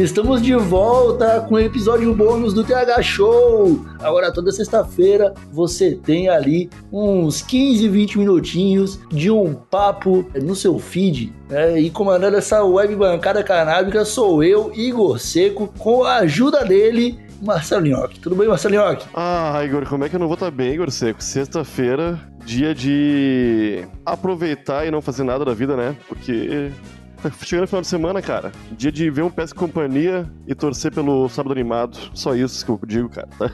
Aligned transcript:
Estamos 0.00 0.40
de 0.40 0.54
volta 0.54 1.42
com 1.42 1.56
o 1.56 1.58
episódio 1.58 2.14
bônus 2.14 2.54
do 2.54 2.64
TH 2.64 3.02
Show. 3.02 3.84
Agora, 3.98 4.32
toda 4.32 4.50
sexta-feira, 4.50 5.34
você 5.52 5.94
tem 5.94 6.26
ali 6.26 6.70
uns 6.90 7.42
15, 7.42 7.86
20 7.86 8.18
minutinhos 8.18 8.98
de 9.10 9.30
um 9.30 9.52
papo 9.52 10.24
no 10.42 10.56
seu 10.56 10.78
feed. 10.78 11.34
Né? 11.50 11.80
E 11.80 11.90
comandando 11.90 12.38
essa 12.38 12.64
web 12.64 12.96
bancada 12.96 13.44
canábica 13.44 14.02
sou 14.06 14.42
eu, 14.42 14.72
Igor 14.74 15.18
Seco, 15.18 15.70
com 15.78 16.02
a 16.04 16.20
ajuda 16.20 16.64
dele, 16.64 17.18
Marcelo 17.42 17.86
Nhoque. 17.86 18.20
Tudo 18.20 18.36
bem, 18.36 18.48
Marcelo 18.48 18.76
Nhoque? 18.76 19.06
Ah, 19.12 19.60
Igor, 19.62 19.86
como 19.86 20.06
é 20.06 20.08
que 20.08 20.16
eu 20.16 20.20
não 20.20 20.28
vou 20.28 20.34
estar 20.34 20.50
bem, 20.50 20.72
Igor 20.72 20.90
Seco? 20.90 21.22
Sexta-feira, 21.22 22.18
dia 22.42 22.74
de 22.74 23.84
aproveitar 24.06 24.86
e 24.86 24.90
não 24.90 25.02
fazer 25.02 25.24
nada 25.24 25.44
da 25.44 25.52
vida, 25.52 25.76
né? 25.76 25.94
Porque 26.08 26.70
Tá 26.70 26.99
chegando 27.42 27.62
no 27.62 27.66
final 27.68 27.80
de 27.82 27.86
semana, 27.86 28.22
cara. 28.22 28.52
Dia 28.72 28.90
de 28.90 29.10
ver 29.10 29.22
um 29.22 29.30
Pesca 29.30 29.58
Companhia 29.58 30.28
e 30.46 30.54
torcer 30.54 30.92
pelo 30.92 31.28
sábado 31.28 31.52
animado. 31.52 31.98
Só 32.14 32.34
isso 32.34 32.64
que 32.64 32.70
eu 32.70 32.80
digo, 32.86 33.08
cara. 33.08 33.28
Tá? 33.38 33.50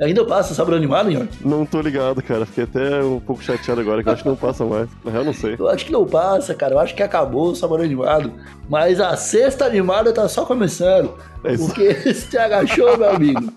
Ainda 0.00 0.24
passa 0.24 0.54
sábado 0.54 0.76
animado, 0.76 1.10
Ian? 1.10 1.28
Não 1.40 1.66
tô 1.66 1.80
ligado, 1.80 2.22
cara. 2.22 2.46
Fiquei 2.46 2.64
até 2.64 3.02
um 3.02 3.20
pouco 3.20 3.42
chateado 3.42 3.80
agora, 3.80 4.02
que 4.02 4.08
eu 4.08 4.12
acho 4.12 4.22
que 4.22 4.28
não 4.28 4.36
passa 4.36 4.64
mais. 4.64 4.88
Na 5.04 5.10
real, 5.10 5.24
não 5.24 5.34
sei. 5.34 5.56
Eu 5.58 5.68
acho 5.68 5.84
que 5.84 5.92
não 5.92 6.06
passa, 6.06 6.54
cara. 6.54 6.74
Eu 6.74 6.78
acho 6.78 6.94
que 6.94 7.02
acabou 7.02 7.50
o 7.50 7.54
sábado 7.54 7.82
animado. 7.82 8.32
Mas 8.68 9.00
a 9.00 9.16
sexta 9.16 9.64
animada 9.64 10.12
tá 10.12 10.28
só 10.28 10.44
começando. 10.44 11.14
Porque 11.58 11.82
esse 12.08 12.28
Show, 12.74 12.96
meu 12.96 13.10
amigo, 13.10 13.52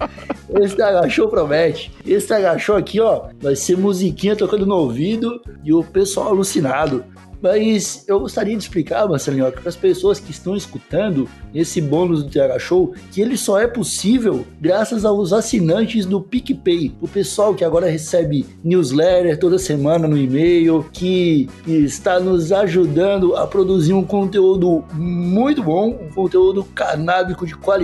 esse 0.61 1.09
Show 1.09 1.29
promete. 1.29 1.91
Esse 2.05 2.33
Show 2.59 2.75
aqui, 2.75 2.99
ó, 2.99 3.27
vai 3.41 3.55
ser 3.55 3.77
musiquinha 3.77 4.35
tocando 4.35 4.65
no 4.65 4.75
ouvido 4.75 5.41
e 5.63 5.73
o 5.73 5.83
pessoal 5.83 6.29
alucinado. 6.29 7.03
Mas 7.41 8.03
eu 8.07 8.19
gostaria 8.19 8.55
de 8.57 8.63
explicar, 8.63 9.07
Marcelinho, 9.07 9.51
para 9.51 9.69
as 9.69 9.75
pessoas 9.75 10.19
que 10.19 10.31
estão 10.31 10.55
escutando 10.55 11.29
esse 11.53 11.79
bônus 11.79 12.23
do 12.23 12.29
TH 12.29 12.59
Show, 12.59 12.93
que 13.11 13.21
ele 13.21 13.37
só 13.37 13.59
é 13.59 13.67
possível 13.67 14.45
graças 14.59 15.05
aos 15.05 15.31
assinantes 15.31 16.05
do 16.05 16.19
PicPay. 16.19 16.95
O 17.01 17.07
pessoal 17.07 17.53
que 17.53 17.63
agora 17.63 17.89
recebe 17.89 18.45
newsletter 18.63 19.39
toda 19.39 19.59
semana 19.59 20.07
no 20.07 20.17
e-mail, 20.17 20.85
que 20.91 21.47
está 21.67 22.19
nos 22.19 22.51
ajudando 22.51 23.35
a 23.35 23.45
produzir 23.45 23.93
um 23.93 24.03
conteúdo 24.03 24.83
muito 24.93 25.61
bom, 25.61 25.89
um 25.89 26.13
conteúdo 26.13 26.63
canábico 26.63 27.45
de 27.45 27.55
qualidade, 27.55 27.76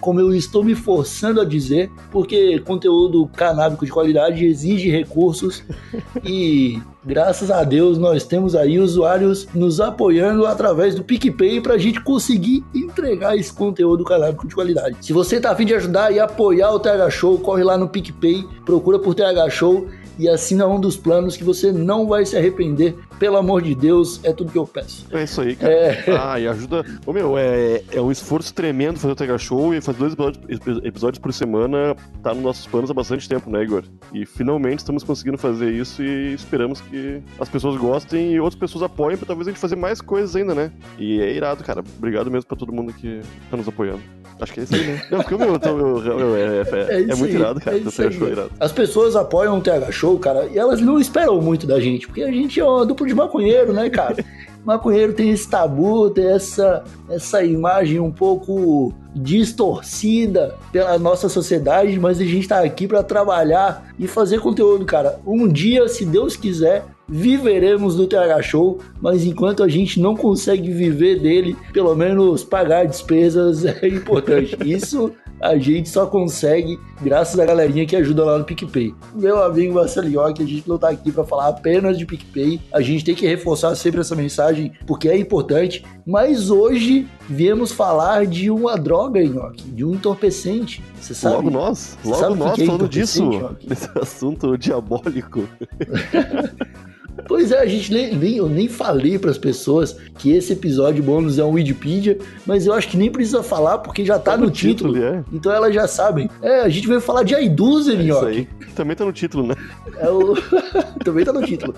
como 0.00 0.20
eu 0.20 0.34
estou 0.34 0.62
me 0.62 0.74
forçando 0.74 1.40
a 1.40 1.44
dizer, 1.44 1.90
porque 2.10 2.58
conteúdo 2.60 3.26
canábico 3.28 3.84
de 3.84 3.92
qualidade 3.92 4.44
exige 4.44 4.90
recursos 4.90 5.62
e 6.24 6.80
Graças 7.02 7.50
a 7.50 7.64
Deus 7.64 7.96
nós 7.96 8.24
temos 8.24 8.54
aí 8.54 8.78
usuários 8.78 9.48
nos 9.54 9.80
apoiando 9.80 10.44
através 10.44 10.94
do 10.94 11.02
PicPay 11.02 11.58
para 11.62 11.74
a 11.74 11.78
gente 11.78 11.98
conseguir 12.02 12.62
entregar 12.74 13.38
esse 13.38 13.50
conteúdo 13.50 14.04
canábico 14.04 14.46
de 14.46 14.54
qualidade. 14.54 14.96
Se 15.00 15.10
você 15.10 15.40
tá 15.40 15.52
afim 15.52 15.64
de 15.64 15.74
ajudar 15.74 16.12
e 16.12 16.20
apoiar 16.20 16.70
o 16.72 16.78
TH 16.78 17.08
Show, 17.08 17.38
corre 17.38 17.64
lá 17.64 17.78
no 17.78 17.88
PicPay, 17.88 18.46
procura 18.66 18.98
por 18.98 19.14
TH 19.14 19.48
Show 19.48 19.88
e 20.18 20.28
assina 20.28 20.66
um 20.66 20.78
dos 20.78 20.98
planos 20.98 21.38
que 21.38 21.42
você 21.42 21.72
não 21.72 22.06
vai 22.06 22.26
se 22.26 22.36
arrepender. 22.36 22.94
Pelo 23.20 23.36
amor 23.36 23.60
de 23.60 23.74
Deus, 23.74 24.18
é 24.24 24.32
tudo 24.32 24.50
que 24.50 24.56
eu 24.56 24.66
peço. 24.66 25.06
É 25.12 25.24
isso 25.24 25.42
aí, 25.42 25.54
cara. 25.54 25.70
É... 25.74 26.04
Ah, 26.18 26.40
e 26.40 26.48
ajuda. 26.48 26.82
Ô, 27.04 27.12
meu, 27.12 27.36
é, 27.36 27.82
é 27.92 28.00
um 28.00 28.10
esforço 28.10 28.54
tremendo 28.54 28.98
fazer 28.98 29.12
o 29.12 29.14
Tega 29.14 29.36
Show 29.36 29.74
e 29.74 29.80
fazer 29.82 29.98
dois 29.98 30.14
episódios, 30.14 30.82
episódios 30.82 31.18
por 31.18 31.30
semana 31.30 31.94
tá 32.22 32.32
nos 32.32 32.42
nossos 32.42 32.66
planos 32.66 32.90
há 32.90 32.94
bastante 32.94 33.28
tempo, 33.28 33.50
né, 33.50 33.62
Igor? 33.62 33.84
E 34.14 34.24
finalmente 34.24 34.78
estamos 34.78 35.04
conseguindo 35.04 35.36
fazer 35.36 35.70
isso 35.70 36.02
e 36.02 36.32
esperamos 36.32 36.80
que 36.80 37.22
as 37.38 37.46
pessoas 37.46 37.76
gostem 37.76 38.32
e 38.32 38.40
outras 38.40 38.58
pessoas 38.58 38.82
apoiem 38.82 39.18
pra 39.18 39.26
talvez 39.26 39.48
a 39.48 39.50
gente 39.50 39.60
fazer 39.60 39.76
mais 39.76 40.00
coisas 40.00 40.34
ainda, 40.34 40.54
né? 40.54 40.72
E 40.98 41.20
é 41.20 41.30
irado, 41.30 41.62
cara. 41.62 41.84
Obrigado 41.98 42.30
mesmo 42.30 42.48
pra 42.48 42.56
todo 42.56 42.72
mundo 42.72 42.90
que 42.90 43.20
tá 43.50 43.56
nos 43.58 43.68
apoiando. 43.68 44.00
Acho 44.40 44.54
que 44.54 44.60
é 44.60 44.62
isso 44.62 44.74
aí, 44.74 44.86
né? 44.86 45.02
Não, 45.12 45.18
porque, 45.18 45.36
meu, 45.36 45.52
meu, 45.52 46.16
meu, 46.16 46.36
é, 46.36 46.40
é, 46.40 47.00
é, 47.00 47.02
é 47.02 47.14
muito 47.14 47.34
irado, 47.34 47.60
cara. 47.60 47.76
É 47.76 47.80
o 47.80 47.92
TH 47.92 48.10
Show 48.12 48.28
irado. 48.28 48.50
As 48.58 48.72
pessoas 48.72 49.14
apoiam 49.14 49.58
o 49.58 49.60
TH 49.60 49.92
Show, 49.92 50.18
cara, 50.18 50.46
e 50.46 50.58
elas 50.58 50.80
não 50.80 50.98
esperam 50.98 51.38
muito 51.42 51.66
da 51.66 51.78
gente, 51.78 52.06
porque 52.06 52.22
a 52.22 52.30
gente 52.30 52.58
é 52.58 52.64
uma 52.64 52.86
dupla 52.86 53.09
de 53.10 53.14
maconheiro, 53.14 53.72
né, 53.72 53.90
cara? 53.90 54.16
maconheiro 54.64 55.12
tem 55.12 55.30
esse 55.30 55.48
tabu, 55.48 56.10
tem 56.10 56.26
essa, 56.26 56.84
essa 57.08 57.42
imagem 57.42 57.98
um 57.98 58.10
pouco 58.10 58.92
distorcida 59.14 60.56
pela 60.70 60.98
nossa 60.98 61.28
sociedade, 61.28 61.98
mas 61.98 62.20
a 62.20 62.24
gente 62.24 62.46
tá 62.46 62.60
aqui 62.60 62.86
para 62.86 63.02
trabalhar 63.02 63.88
e 63.98 64.06
fazer 64.06 64.40
conteúdo, 64.40 64.84
cara. 64.84 65.18
Um 65.26 65.48
dia, 65.48 65.88
se 65.88 66.04
Deus 66.04 66.36
quiser, 66.36 66.84
viveremos 67.08 67.96
do 67.96 68.06
TH 68.06 68.42
Show, 68.42 68.78
mas 69.00 69.24
enquanto 69.24 69.64
a 69.64 69.68
gente 69.68 69.98
não 69.98 70.14
consegue 70.14 70.70
viver 70.70 71.18
dele, 71.18 71.56
pelo 71.72 71.94
menos 71.96 72.44
pagar 72.44 72.86
despesas 72.86 73.64
é 73.82 73.88
importante. 73.88 74.56
Isso 74.64 75.12
a 75.40 75.56
gente 75.56 75.88
só 75.88 76.06
consegue 76.06 76.78
graças 77.00 77.38
à 77.38 77.44
galerinha 77.44 77.86
que 77.86 77.96
ajuda 77.96 78.24
lá 78.24 78.38
no 78.38 78.44
PicPay. 78.44 78.94
Meu 79.14 79.42
amigo 79.42 79.74
Marcelinho, 79.74 80.20
a 80.20 80.28
gente 80.28 80.68
não 80.68 80.78
tá 80.78 80.90
aqui 80.90 81.10
para 81.10 81.24
falar 81.24 81.48
apenas 81.48 81.96
de 81.96 82.04
PicPay, 82.04 82.60
a 82.72 82.80
gente 82.80 83.04
tem 83.04 83.14
que 83.14 83.26
reforçar 83.26 83.74
sempre 83.74 84.00
essa 84.00 84.14
mensagem 84.14 84.72
porque 84.86 85.08
é 85.08 85.16
importante, 85.16 85.84
mas 86.06 86.50
hoje 86.50 87.08
viemos 87.28 87.72
falar 87.72 88.26
de 88.26 88.50
uma 88.50 88.76
droga, 88.76 89.22
Nhoque, 89.22 89.62
de 89.70 89.84
um 89.84 89.94
entorpecente. 89.94 90.82
Você 91.00 91.14
sabe? 91.14 91.36
Logo 91.36 91.50
nós, 91.50 91.98
logo 92.04 92.34
nós 92.34 92.58
é 92.58 92.66
falando 92.66 92.88
disso, 92.88 93.30
desse 93.66 93.88
assunto 93.98 94.58
diabólico. 94.58 95.48
Pois 97.30 97.52
é, 97.52 97.60
a 97.60 97.66
gente 97.66 97.92
nem, 97.92 98.12
nem 98.16 98.36
eu 98.38 98.48
nem 98.48 98.66
falei 98.66 99.16
para 99.16 99.30
as 99.30 99.38
pessoas 99.38 99.96
que 100.18 100.32
esse 100.32 100.52
episódio 100.52 101.00
bônus 101.00 101.38
é 101.38 101.44
um 101.44 101.52
Wikipedia, 101.52 102.18
mas 102.44 102.66
eu 102.66 102.72
acho 102.72 102.88
que 102.88 102.96
nem 102.96 103.08
precisa 103.08 103.40
falar 103.40 103.78
porque 103.78 104.04
já 104.04 104.18
tá, 104.18 104.32
tá 104.32 104.36
no, 104.36 104.46
no, 104.46 104.50
título. 104.50 104.94
título 104.94 105.14
é. 105.14 105.24
Então 105.32 105.52
elas 105.52 105.72
já 105.72 105.86
sabem. 105.86 106.28
É, 106.42 106.62
a 106.62 106.68
gente 106.68 106.88
veio 106.88 107.00
falar 107.00 107.22
de 107.22 107.36
Aiduzer, 107.36 108.00
é 108.00 108.02
Isso 108.02 108.26
aí. 108.26 108.48
Também 108.74 108.96
tá 108.96 109.04
no 109.04 109.12
título, 109.12 109.46
né? 109.46 109.54
É 109.98 110.10
o... 110.10 110.34
Também 111.04 111.24
tá 111.24 111.32
no 111.32 111.46
título. 111.46 111.72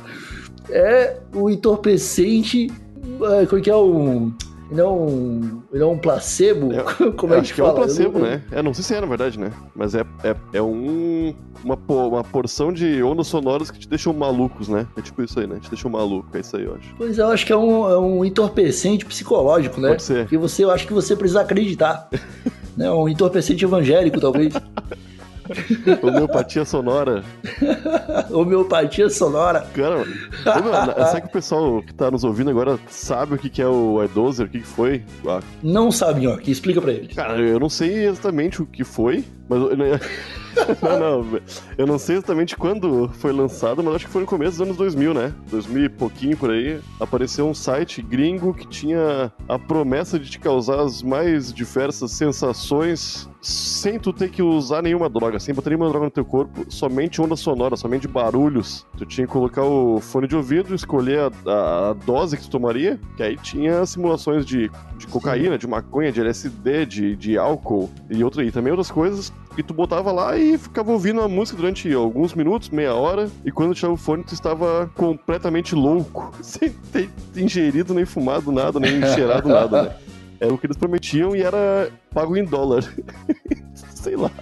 É 0.71 1.19
o 1.35 1.51
entorpecente. 1.51 2.69
É, 3.21 3.45
como 3.45 3.61
é 3.61 3.63
que 3.63 3.69
é 3.69 3.77
o 3.77 4.33
ele 4.73 4.81
é 4.81 4.87
um, 4.87 5.63
é 5.71 5.85
um 5.85 5.99
placebo? 5.99 6.73
É, 6.73 6.83
Como 7.13 7.35
é 7.35 7.39
acho 7.39 7.53
que 7.53 7.61
fala? 7.61 7.69
é 7.69 7.73
um 7.73 7.77
placebo, 7.77 8.19
né? 8.19 8.43
É, 8.51 8.63
não 8.63 8.73
sei 8.73 8.83
se 8.83 8.95
é, 8.95 9.01
na 9.03 9.07
verdade, 9.07 9.39
né? 9.39 9.53
Mas 9.77 9.95
é, 9.95 10.01
é, 10.25 10.35
é 10.55 10.63
um, 10.63 11.35
uma, 11.63 11.79
uma 11.87 12.25
porção 12.25 12.73
de 12.73 13.03
ondas 13.03 13.27
sonoras 13.27 13.71
que 13.71 13.79
te 13.79 13.87
deixam 13.87 14.15
malucos, 14.15 14.69
né? 14.69 14.87
É 14.97 15.03
tipo 15.03 15.23
isso 15.23 15.39
aí, 15.39 15.47
né? 15.47 15.59
Te 15.61 15.69
deixam 15.69 15.91
maluco, 15.91 16.27
é 16.35 16.41
isso 16.41 16.57
aí, 16.57 16.65
eu 16.65 16.75
acho. 16.75 16.95
Pois 16.97 17.19
é, 17.19 17.23
eu 17.23 17.29
acho 17.29 17.45
que 17.45 17.53
é 17.53 17.57
um, 17.57 17.91
é 17.91 17.99
um 17.99 18.25
entorpecente 18.25 19.05
psicológico, 19.05 19.79
né? 19.79 19.91
Pode 19.91 20.03
ser. 20.03 20.27
Que 20.27 20.39
você, 20.39 20.65
eu 20.65 20.71
acho 20.71 20.87
que 20.87 20.95
você 20.95 21.15
precisa 21.15 21.43
acreditar. 21.43 22.09
né? 22.75 22.91
Um 22.91 23.07
entorpecente 23.07 23.63
evangélico, 23.63 24.19
talvez. 24.21 24.55
Homeopatia 26.03 26.65
sonora. 26.65 27.25
Homeopatia 28.31 29.09
sonora. 29.11 29.67
Cara, 29.75 30.05
será 31.07 31.21
que 31.21 31.27
o 31.27 31.31
pessoal 31.31 31.83
que 31.83 31.95
tá 31.95 32.11
nos 32.11 32.25
ouvindo 32.25 32.51
agora 32.51 32.79
sabe 32.89 33.35
o 33.35 33.39
que, 33.39 33.61
é 33.61 33.67
o 33.67 34.03
iDozer? 34.05 34.47
O 34.47 34.49
que, 34.49 34.61
foi? 34.61 35.05
Ah. 35.27 35.41
Não 35.63 35.91
sabe, 35.91 36.27
ó. 36.27 36.39
Explica 36.47 36.81
pra 36.81 36.93
eles. 36.93 37.15
Cara, 37.15 37.39
eu 37.39 37.59
não 37.59 37.69
sei 37.69 38.07
exatamente 38.07 38.63
o 38.63 38.67
que 38.67 38.85
foi, 38.85 39.25
mas. 39.49 39.61
não, 40.81 40.99
não. 40.99 41.41
Eu 41.77 41.87
não 41.87 41.99
sei 41.99 42.17
exatamente 42.17 42.57
quando 42.57 43.09
foi 43.15 43.33
lançado, 43.33 43.83
mas 43.83 43.97
acho 43.97 44.07
que 44.07 44.13
foi 44.13 44.23
no 44.23 44.27
começo 44.27 44.53
dos 44.53 44.61
anos 44.63 44.77
2000, 44.77 45.15
né? 45.15 45.35
2000 45.51 45.85
e 45.85 45.89
pouquinho 45.89 46.37
por 46.37 46.51
aí. 46.51 46.81
Apareceu 47.01 47.49
um 47.49 47.55
site 47.55 48.03
gringo 48.03 48.55
que 48.55 48.67
tinha 48.67 49.33
a 49.49 49.59
promessa 49.59 50.19
de 50.19 50.31
te 50.31 50.39
causar 50.39 50.81
as 50.81 51.03
mais 51.03 51.53
diversas 51.53 52.13
sensações 52.13 53.29
sem 53.43 53.99
tu 53.99 54.13
ter 54.13 54.31
que 54.31 54.41
usar 54.41 54.83
nenhuma 54.83 55.09
droga, 55.09 55.41
sem 55.41 55.53
botar 55.53 55.71
nenhuma 55.71 55.89
droga 55.89 56.05
no 56.05 56.11
teu 56.11 56.25
corpo, 56.25 56.65
somente 56.69 57.21
onda 57.21 57.35
sonora, 57.35 57.77
somente 57.77 58.07
barulhos. 58.07 58.87
Tu 58.97 59.05
tinha 59.05 59.27
que 59.27 59.33
colocar 59.33 59.65
o 59.65 60.01
fone 60.01 60.29
de 60.29 60.37
ouvido, 60.37 60.73
escolher 60.75 61.19
a, 61.19 61.51
a, 61.51 61.91
a 61.91 61.93
dose 61.93 62.37
que 62.37 62.45
tu 62.45 62.51
tomaria, 62.51 63.01
que 63.17 63.23
aí 63.23 63.37
tinha 63.37 63.85
simulações 63.85 64.47
de, 64.47 64.71
de 64.97 65.07
cocaína, 65.09 65.59
de 65.59 65.67
maconha, 65.67 66.13
de 66.13 66.21
LSD, 66.21 66.87
de, 66.87 67.17
de 67.17 67.37
álcool 67.37 67.91
e, 68.09 68.23
outra, 68.23 68.45
e 68.45 68.53
também 68.53 68.71
outras 68.71 68.93
coisas. 68.93 69.33
E 69.59 69.63
tu 69.63 69.75
botava 69.75 70.13
lá 70.13 70.39
e 70.39 70.57
ficava 70.57 70.93
ouvindo 70.93 71.21
a 71.21 71.29
música 71.29 71.57
durante 71.57 71.93
alguns 71.93 72.35
minutos, 72.35 72.71
meia 72.71 72.95
hora, 72.95 73.29
e 73.45 73.51
quando 73.51 73.75
tirava 73.75 73.95
o 73.95 73.99
fone 73.99 74.23
tu 74.23 74.35
estava 74.35 74.89
completamente 74.95 75.75
louco, 75.75 76.33
sem 76.41 76.71
ter 76.71 77.11
ingerido 77.37 77.93
nem 77.93 78.05
fumado 78.05 78.53
nada, 78.53 78.79
nem 78.79 79.03
cheirado 79.15 79.49
nada, 79.49 79.83
né? 79.83 79.97
Era 80.43 80.53
o 80.53 80.59
que 80.59 80.67
eles 80.67 80.77
prometiam 80.77 81.37
e 81.37 81.41
era 81.41 81.89
pago 82.13 82.37
em 82.37 82.45
dólar. 82.45 82.83
Sei 83.95 84.17
lá. 84.17 84.33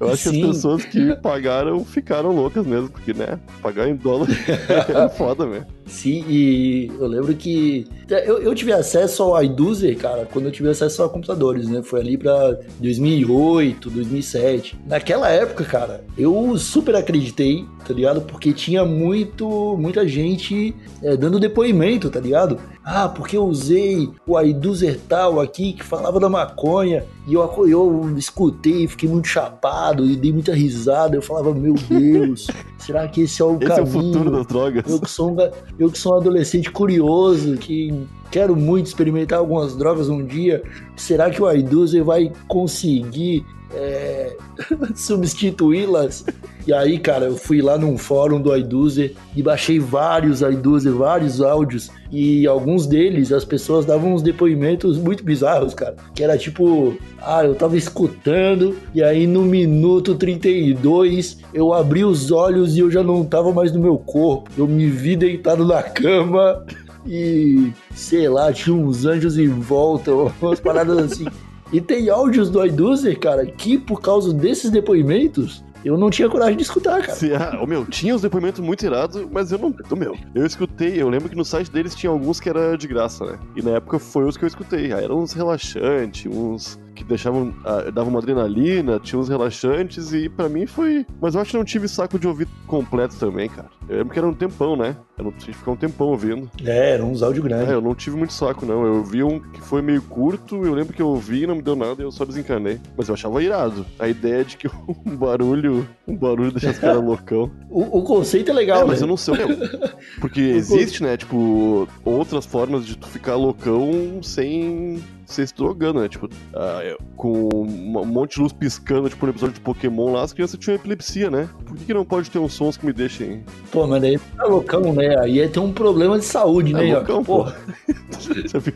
Eu 0.00 0.08
acho 0.10 0.28
Sim. 0.28 0.30
que 0.32 0.42
as 0.42 0.48
pessoas 0.48 0.84
que 0.84 1.14
pagaram 1.22 1.84
ficaram 1.84 2.34
loucas 2.34 2.66
mesmo, 2.66 2.90
porque, 2.90 3.14
né, 3.14 3.38
pagar 3.62 3.88
em 3.88 3.94
dólar 3.94 4.26
é 4.28 5.08
foda 5.10 5.46
mesmo. 5.46 5.68
Sim, 5.86 6.24
e 6.28 6.90
eu 6.98 7.06
lembro 7.06 7.34
que 7.34 7.86
eu, 8.08 8.42
eu 8.42 8.54
tive 8.54 8.72
acesso 8.72 9.22
ao 9.22 9.42
iDuzer, 9.42 9.96
cara, 9.96 10.26
quando 10.32 10.46
eu 10.46 10.52
tive 10.52 10.68
acesso 10.68 11.02
a 11.02 11.08
computadores, 11.08 11.68
né? 11.68 11.82
Foi 11.82 12.00
ali 12.00 12.16
pra 12.16 12.56
2008, 12.80 13.90
2007. 13.90 14.78
Naquela 14.86 15.28
época, 15.28 15.64
cara, 15.64 16.04
eu 16.18 16.56
super 16.58 16.94
acreditei, 16.96 17.64
tá 17.86 17.94
ligado? 17.94 18.20
Porque 18.22 18.52
tinha 18.52 18.84
muito, 18.84 19.76
muita 19.78 20.06
gente 20.06 20.74
é, 21.02 21.16
dando 21.16 21.40
depoimento, 21.40 22.10
tá 22.10 22.20
ligado? 22.20 22.58
Ah, 22.92 23.08
porque 23.08 23.36
eu 23.36 23.44
usei 23.44 24.10
o 24.26 24.36
Aiduzer 24.36 24.98
tal 25.08 25.40
aqui 25.40 25.74
que 25.74 25.84
falava 25.84 26.18
da 26.18 26.28
maconha 26.28 27.04
e 27.24 27.34
eu, 27.34 27.68
eu 27.68 28.18
escutei, 28.18 28.88
fiquei 28.88 29.08
muito 29.08 29.28
chapado 29.28 30.04
e 30.04 30.16
dei 30.16 30.32
muita 30.32 30.52
risada. 30.52 31.14
Eu 31.14 31.22
falava, 31.22 31.54
meu 31.54 31.74
Deus, 31.74 32.48
será 32.78 33.06
que 33.06 33.20
esse 33.20 33.40
é 33.40 33.44
o 33.44 33.58
Esse 33.58 33.66
caminho? 33.66 33.78
é 33.78 33.82
o 33.82 33.86
futuro 33.86 34.30
das 34.32 34.46
drogas. 34.48 34.90
Eu 34.90 35.00
que, 35.00 35.08
sou 35.08 35.30
um, 35.30 35.36
eu 35.78 35.88
que 35.88 35.98
sou 35.98 36.14
um 36.14 36.16
adolescente 36.16 36.68
curioso, 36.68 37.56
que 37.58 38.08
quero 38.28 38.56
muito 38.56 38.86
experimentar 38.86 39.38
algumas 39.38 39.76
drogas 39.76 40.08
um 40.08 40.26
dia. 40.26 40.60
Será 40.96 41.30
que 41.30 41.40
o 41.40 41.46
Aiduzer 41.46 42.02
vai 42.02 42.32
conseguir 42.48 43.46
é, 43.74 44.36
substituí-las? 44.94 46.24
E 46.66 46.72
aí, 46.72 46.98
cara, 46.98 47.26
eu 47.26 47.36
fui 47.36 47.62
lá 47.62 47.78
num 47.78 47.96
fórum 47.96 48.40
do 48.40 48.52
Aiduzer 48.52 49.14
e 49.34 49.42
baixei 49.42 49.78
vários 49.78 50.42
Aiduzer, 50.42 50.92
vários 50.92 51.40
áudios. 51.40 51.90
E 52.12 52.46
alguns 52.46 52.86
deles, 52.86 53.32
as 53.32 53.44
pessoas 53.44 53.86
davam 53.86 54.14
uns 54.14 54.22
depoimentos 54.22 54.98
muito 54.98 55.24
bizarros, 55.24 55.74
cara. 55.74 55.96
Que 56.14 56.22
era 56.22 56.36
tipo, 56.36 56.96
ah, 57.20 57.44
eu 57.44 57.54
tava 57.54 57.76
escutando 57.76 58.76
e 58.94 59.02
aí 59.02 59.26
no 59.26 59.42
minuto 59.42 60.14
32 60.14 61.38
eu 61.54 61.72
abri 61.72 62.04
os 62.04 62.30
olhos 62.30 62.76
e 62.76 62.80
eu 62.80 62.90
já 62.90 63.02
não 63.02 63.24
tava 63.24 63.52
mais 63.52 63.72
no 63.72 63.80
meu 63.80 63.96
corpo. 63.96 64.50
Eu 64.56 64.66
me 64.66 64.86
vi 64.86 65.16
deitado 65.16 65.64
na 65.64 65.82
cama 65.82 66.64
e, 67.06 67.72
sei 67.94 68.28
lá, 68.28 68.52
tinha 68.52 68.74
uns 68.74 69.06
anjos 69.06 69.38
em 69.38 69.48
volta, 69.48 70.12
umas 70.42 70.60
paradas 70.60 70.98
assim. 70.98 71.26
E 71.72 71.80
tem 71.80 72.08
áudios 72.08 72.50
do 72.50 72.60
Aiduzer, 72.60 73.18
cara, 73.18 73.46
que 73.46 73.78
por 73.78 74.00
causa 74.00 74.32
desses 74.32 74.70
depoimentos 74.70 75.62
eu 75.84 75.96
não 75.96 76.10
tinha 76.10 76.28
coragem 76.28 76.56
de 76.56 76.62
escutar, 76.62 77.00
cara. 77.00 77.14
Se, 77.14 77.32
ah, 77.34 77.58
ô, 77.62 77.66
meu, 77.66 77.86
tinha 77.86 78.14
uns 78.14 78.20
depoimentos 78.20 78.60
muito 78.60 78.84
irados, 78.84 79.26
mas 79.30 79.50
eu 79.50 79.58
não. 79.58 79.74
ô, 79.90 79.96
meu, 79.96 80.16
eu 80.34 80.44
escutei, 80.44 81.00
eu 81.00 81.08
lembro 81.08 81.28
que 81.28 81.36
no 81.36 81.44
site 81.44 81.70
deles 81.70 81.94
tinha 81.94 82.10
alguns 82.10 82.38
que 82.38 82.48
era 82.48 82.76
de 82.76 82.86
graça, 82.86 83.24
né? 83.24 83.38
E 83.56 83.62
na 83.62 83.72
época 83.72 83.98
foi 83.98 84.24
os 84.24 84.36
que 84.36 84.44
eu 84.44 84.48
escutei. 84.48 84.92
Aí 84.92 85.04
eram 85.04 85.20
uns 85.20 85.32
relaxantes, 85.32 86.30
uns 86.30 86.78
que 86.94 87.02
deixavam. 87.02 87.54
ah, 87.64 87.90
davam 87.90 88.10
uma 88.10 88.18
adrenalina, 88.18 89.00
tinha 89.00 89.18
uns 89.18 89.28
relaxantes, 89.28 90.12
e 90.12 90.28
pra 90.28 90.48
mim 90.48 90.66
foi. 90.66 91.06
Mas 91.20 91.34
eu 91.34 91.40
acho 91.40 91.52
que 91.52 91.56
não 91.56 91.64
tive 91.64 91.88
saco 91.88 92.18
de 92.18 92.26
ouvir 92.26 92.46
completo 92.66 93.16
também, 93.16 93.48
cara. 93.48 93.70
Eu 93.90 93.96
lembro 93.98 94.12
que 94.12 94.18
era 94.20 94.28
um 94.28 94.32
tempão, 94.32 94.76
né? 94.76 94.96
Eu 95.18 95.24
não 95.24 95.32
que 95.32 95.52
ficar 95.52 95.72
um 95.72 95.76
tempão 95.76 96.06
ouvindo. 96.08 96.48
É, 96.64 96.92
eram 96.94 97.10
uns 97.10 97.22
áudios 97.22 97.44
É, 97.44 97.48
grandes. 97.48 97.68
eu 97.70 97.80
não 97.80 97.92
tive 97.94 98.16
muito 98.16 98.32
saco, 98.32 98.64
não. 98.64 98.86
Eu 98.86 99.02
vi 99.02 99.22
um 99.24 99.40
que 99.40 99.60
foi 99.60 99.82
meio 99.82 100.00
curto, 100.00 100.64
eu 100.64 100.72
lembro 100.72 100.94
que 100.94 101.02
eu 101.02 101.08
ouvi 101.08 101.42
e 101.42 101.46
não 101.46 101.56
me 101.56 101.62
deu 101.62 101.74
nada 101.74 102.00
e 102.00 102.04
eu 102.04 102.12
só 102.12 102.24
desencanei. 102.24 102.78
Mas 102.96 103.08
eu 103.08 103.14
achava 103.14 103.42
irado. 103.42 103.84
A 103.98 104.06
ideia 104.08 104.44
de 104.44 104.56
que 104.56 104.68
um 105.04 105.16
barulho. 105.16 105.86
Um 106.06 106.16
barulho 106.16 106.52
deixa 106.52 106.70
os 106.70 106.78
caras 106.78 107.02
loucão. 107.02 107.50
O, 107.70 107.98
o 108.00 108.02
conceito 108.02 108.50
é 108.50 108.54
legal, 108.54 108.82
É, 108.82 108.84
mas 108.84 108.98
né? 109.00 109.04
eu 109.04 109.08
não 109.08 109.16
sei, 109.16 109.34
meu. 109.36 109.48
Porque 110.20 110.40
existe, 110.40 111.02
né, 111.04 111.16
tipo, 111.16 111.86
outras 112.04 112.44
formas 112.44 112.84
de 112.84 112.96
tu 112.96 113.06
ficar 113.06 113.36
loucão 113.36 114.20
sem 114.22 115.00
ser 115.24 115.46
se 115.46 115.54
drogando, 115.54 116.00
né? 116.00 116.08
Tipo, 116.08 116.28
ah, 116.52 116.80
com 117.16 117.48
um 117.54 118.04
monte 118.04 118.34
de 118.34 118.40
luz 118.40 118.52
piscando, 118.52 119.08
tipo, 119.08 119.24
no 119.24 119.30
episódio 119.30 119.54
de 119.54 119.60
Pokémon 119.60 120.12
lá, 120.12 120.22
as 120.24 120.32
crianças 120.32 120.58
tinham 120.58 120.74
epilepsia, 120.74 121.30
né? 121.30 121.48
Por 121.64 121.76
que, 121.76 121.84
que 121.84 121.94
não 121.94 122.04
pode 122.04 122.28
ter 122.28 122.40
uns 122.40 122.52
sons 122.54 122.76
que 122.76 122.84
me 122.84 122.92
deixem. 122.92 123.44
Pô, 123.70 123.79
mas 123.86 124.02
daí 124.02 124.18
tá 124.36 124.44
loucão, 124.44 124.92
né? 124.92 125.18
Aí 125.20 125.40
é 125.40 125.48
ter 125.48 125.60
um 125.60 125.72
problema 125.72 126.18
de 126.18 126.24
saúde, 126.24 126.72
né? 126.72 126.88
É 126.88 126.94
loucão, 126.94 127.24
Pô, 127.24 127.44
pô. 127.44 127.52
Já 128.48 128.58
viu? 128.58 128.74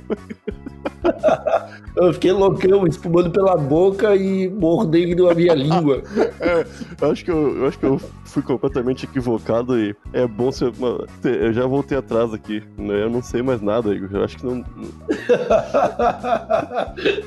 eu 1.96 2.12
fiquei 2.12 2.32
loucão, 2.32 2.86
espumando 2.86 3.31
pela 3.31 3.56
boca 3.56 4.14
e 4.16 4.48
mordendo 4.48 5.28
a 5.31 5.34
minha 5.34 5.54
língua. 5.54 6.02
É, 6.40 6.66
eu 7.00 7.10
acho 7.10 7.25
que 7.25 7.31
eu, 7.31 7.56
eu 7.58 7.66
acho 7.66 7.78
que 7.78 7.86
eu 7.86 7.98
fui 8.25 8.42
completamente 8.42 9.04
equivocado 9.06 9.78
e 9.78 9.94
é 10.12 10.26
bom 10.26 10.50
se 10.52 10.64
eu, 10.64 10.72
já 11.52 11.64
voltei 11.66 11.96
atrás 11.96 12.34
aqui, 12.34 12.62
né? 12.76 13.02
Eu 13.04 13.08
não 13.08 13.22
sei 13.22 13.40
mais 13.40 13.62
nada, 13.62 13.94
Igor. 13.94 14.08
Eu 14.12 14.25
acho 14.25 14.36
que 14.36 14.44
não. 14.44 14.62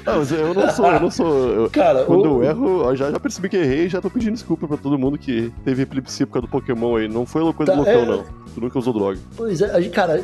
Ah, 0.06 0.18
mas 0.18 0.31
eu 0.31 0.54
não 0.54 0.69
sou, 0.69 0.86
eu 0.88 1.00
não 1.00 1.12
sou. 1.12 1.48
eu- 1.50 1.69
Cara, 1.69 2.04
quando 2.06 2.25
o- 2.38 2.44
eu 2.44 2.50
erro, 2.50 2.81
eu 2.89 2.95
já, 2.95 3.12
já 3.12 3.19
percebi 3.19 3.50
que 3.50 3.57
errei 3.57 3.86
e 3.86 3.89
já 3.89 4.01
tô 4.01 4.09
pedindo 4.09 4.33
desculpa 4.33 4.68
pra 4.68 4.77
todo 4.77 4.98
mundo 4.98 5.18
que 5.18 5.51
teve 5.63 5.83
epilepsia 5.83 6.25
por 6.27 6.33
causa 6.33 6.48
do 6.48 6.51
Pokémon 6.51 6.95
aí. 6.98 7.07
Não 7.07 7.25
foi 7.25 7.42
coisa 7.54 7.71
Tá, 7.71 7.77
do 7.77 7.83
loucão, 7.83 8.01
é. 8.04 8.06
não. 8.06 8.24
Tu 8.54 8.62
nunca 8.62 8.80
usou 8.80 8.94
droga. 8.94 9.18
Pois 9.36 9.62
é, 9.62 9.71
a 9.71 9.81
gente, 9.81 9.94
cara, 9.94 10.24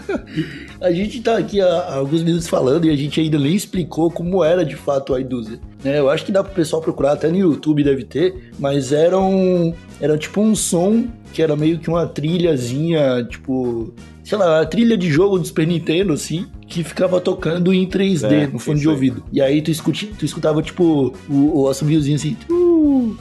a 0.80 0.92
gente 0.92 1.20
tá 1.20 1.38
aqui 1.38 1.60
há, 1.60 1.94
alguns 1.94 2.22
minutos 2.22 2.48
falando 2.48 2.84
e 2.84 2.90
a 2.90 2.96
gente 2.96 3.20
ainda 3.20 3.38
nem 3.38 3.54
explicou 3.54 4.10
como 4.10 4.42
era 4.42 4.64
de 4.64 4.76
fato 4.76 5.12
o 5.12 5.18
iDozer. 5.18 5.58
Né? 5.82 5.98
Eu 5.98 6.08
acho 6.08 6.24
que 6.24 6.32
dá 6.32 6.42
pro 6.42 6.54
pessoal 6.54 6.80
procurar, 6.80 7.12
até 7.12 7.28
no 7.28 7.38
YouTube 7.38 7.82
deve 7.82 8.04
ter, 8.04 8.50
mas 8.58 8.92
era 8.92 9.18
um, 9.18 9.74
era 10.00 10.16
tipo 10.16 10.40
um 10.40 10.54
som 10.54 11.06
que 11.32 11.42
era 11.42 11.56
meio 11.56 11.78
que 11.78 11.88
uma 11.88 12.06
trilhazinha, 12.06 13.24
tipo, 13.24 13.92
sei 14.22 14.36
lá, 14.38 14.58
uma 14.58 14.66
trilha 14.66 14.96
de 14.96 15.10
jogo 15.10 15.38
do 15.38 15.46
Super 15.46 15.66
Nintendo, 15.66 16.12
assim, 16.12 16.46
que 16.68 16.84
ficava 16.84 17.20
tocando 17.20 17.72
em 17.72 17.86
3D 17.86 18.32
É, 18.32 18.46
no 18.46 18.58
fone 18.58 18.80
de 18.80 18.88
ouvido. 18.88 19.24
E 19.32 19.40
aí 19.40 19.62
tu, 19.62 19.70
escuti, 19.70 20.06
tu 20.06 20.24
escutava, 20.24 20.62
tipo, 20.62 21.14
o, 21.28 21.62
o 21.62 21.68
assobiozinho 21.68 22.16
assim, 22.16 22.36
tu, 22.46 22.54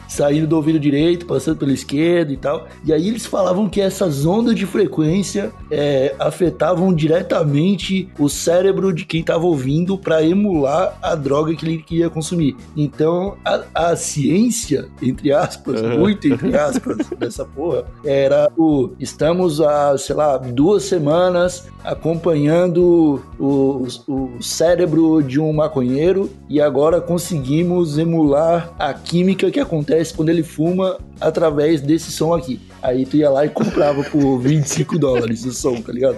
saindo 0.08 0.48
do 0.48 0.56
ouvido 0.56 0.80
direito, 0.80 1.26
passando 1.26 1.58
pelo 1.58 1.72
esquerdo 1.72 2.32
e 2.32 2.38
tal. 2.38 2.68
E 2.86 2.94
aí 2.94 3.08
eles 3.08 3.26
falavam 3.26 3.70
que 3.70 3.82
essas 3.82 4.26
ondas 4.26 4.56
de 4.56 4.66
frequência 4.66 5.52
é, 5.70 6.16
afetavam 6.20 6.94
diretamente 6.94 8.10
o 8.18 8.30
cérebro 8.30 8.94
de 8.94 9.06
quem 9.06 9.24
tava 9.24 9.46
ouvindo 9.46 9.98
para 9.98 10.24
emular 10.24 10.98
a 11.02 11.16
droga 11.16 11.54
que 11.56 11.66
ele 11.66 11.78
queria 11.80 12.10
consumir. 12.10 12.56
Então, 12.76 13.38
a, 13.44 13.92
a 13.92 13.96
ciência, 13.96 14.88
entre 15.02 15.32
aspas, 15.32 15.82
Uhum. 15.82 16.00
muito 16.00 16.28
entre 16.28 16.56
aspas, 16.58 16.98
dessa 17.18 17.46
porra, 17.46 17.86
era 18.04 18.52
o 18.58 18.92
estamos 19.00 19.62
há, 19.62 19.98
sei 19.98 20.16
lá, 20.16 20.38
duas 20.38 20.84
semanas 20.84 21.68
acompanhando 21.84 23.22
o, 23.40 23.88
o 24.08 24.42
cérebro 24.42 25.22
de 25.22 25.40
um 25.40 25.52
maconheiro 25.52 26.30
e 26.50 26.62
agora 26.62 27.02
conseguimos 27.02 27.98
emular 27.98 28.74
a 28.78 28.94
química 28.94 29.51
que 29.52 29.60
acontece 29.60 30.14
quando 30.14 30.30
ele 30.30 30.44
fuma 30.44 30.98
através 31.20 31.82
desse 31.82 32.12
som 32.12 32.34
aqui. 32.34 32.60
Aí 32.82 33.06
tu 33.06 33.16
ia 33.18 33.30
lá 33.30 33.46
e 33.46 33.50
comprava 33.50 34.04
por 34.04 34.40
25 34.40 34.98
dólares 34.98 35.46
o 35.46 35.52
som, 35.52 35.80
tá 35.82 35.92
ligado? 35.92 36.18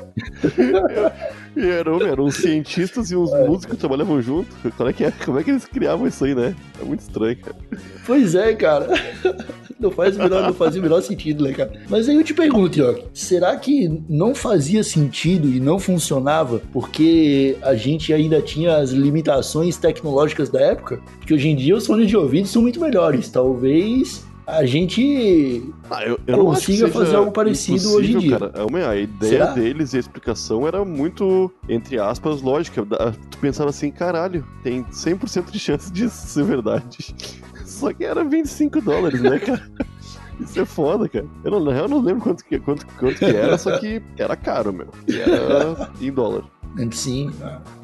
E 1.56 1.68
eram, 1.68 2.02
eram 2.02 2.26
uns 2.26 2.38
cientistas 2.38 3.12
e 3.12 3.16
uns 3.16 3.32
É. 3.32 3.46
músicos 3.46 3.76
que 3.76 3.80
trabalhavam 3.80 4.22
junto. 4.22 4.56
Como 4.76 4.90
é, 4.90 4.94
que 4.94 5.04
é? 5.04 5.12
Como 5.12 5.38
é 5.40 5.44
que 5.44 5.52
eles 5.52 5.66
criavam 5.66 6.08
isso 6.08 6.24
aí, 6.26 6.34
né? 6.34 6.56
É 6.82 6.86
muito 6.86 7.02
estranho, 7.02 7.38
cara. 7.38 7.56
Pois 8.06 8.34
é, 8.34 8.54
cara. 8.56 8.88
Não 9.80 9.92
faz 9.92 10.16
o 10.16 10.20
menor, 10.20 10.44
não 10.44 10.54
fazia 10.54 10.80
o 10.80 10.84
menor 10.84 11.02
sentido, 11.02 11.44
né, 11.44 11.52
cara? 11.52 11.74
Mas 11.90 12.08
aí 12.08 12.16
eu 12.16 12.24
te 12.24 12.34
pergunto, 12.34 12.80
Yoki, 12.80 13.04
será 13.14 13.56
que 13.58 14.02
não 14.08 14.34
fazia 14.34 14.82
sentido 14.84 15.50
e 15.50 15.60
não 15.60 15.78
funcionava 15.78 16.62
porque 16.72 17.58
a 17.62 17.76
gente 17.76 18.14
ainda 18.14 18.42
tinha 18.42 18.78
as 18.78 18.92
limitações 18.92 19.76
tecnológicas 19.78 20.50
da 20.50 20.62
época? 20.62 21.02
Porque 21.20 21.34
hoje 21.34 21.50
em 21.50 21.56
dia 21.56 21.76
os 21.76 21.86
fones 21.86 22.08
de 22.08 22.16
ouvido 22.16 22.48
são 22.48 22.62
muito 22.62 22.80
melhores. 22.80 23.30
Talvez 23.30 24.26
a 24.46 24.66
gente 24.66 25.74
Ah, 25.90 26.04
eu, 26.04 26.20
eu 26.28 26.38
Consiga 26.46 26.88
fazer 26.90 27.16
algo 27.16 27.32
parecido 27.32 27.94
hoje 27.94 28.14
em 28.16 28.20
dia. 28.20 28.40
Cara. 28.40 28.52
É 28.56 28.86
A 28.86 28.96
ideia 28.96 29.30
Será? 29.30 29.46
deles 29.54 29.94
e 29.94 29.98
a 29.98 30.00
explicação 30.00 30.68
era 30.68 30.84
muito, 30.84 31.52
entre 31.68 32.00
aspas, 32.00 32.42
lógica. 32.42 32.86
Tu 33.32 33.38
pensava 33.38 33.70
assim, 33.70 33.92
caralho, 33.92 34.46
tem 34.62 34.84
100% 34.84 35.52
de 35.52 35.60
chance 35.60 35.92
disso 35.92 36.28
ser 36.28 36.44
verdade. 36.44 37.16
Só 37.66 37.92
que 37.94 38.04
era 38.04 38.24
25 38.24 38.82
dólares, 38.82 39.22
né, 39.22 39.40
cara? 39.40 39.64
Isso 40.40 40.60
é 40.60 40.66
foda, 40.66 41.08
cara. 41.08 41.26
Eu 41.44 41.52
não, 41.52 41.72
eu 41.72 41.88
não 41.88 42.02
lembro 42.02 42.24
quanto 42.24 42.44
que, 42.44 42.60
quanto, 42.60 42.86
quanto 42.98 43.18
que 43.18 43.26
era, 43.26 43.58
só 43.58 43.78
que 43.78 44.02
era 44.18 44.36
caro, 44.36 44.74
meu. 44.74 44.88
E 45.08 45.20
era 45.20 45.92
em 46.02 46.12
dólar. 46.12 46.44
Sim, 46.92 47.32